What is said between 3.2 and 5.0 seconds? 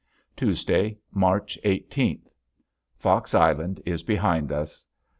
Island is behind us.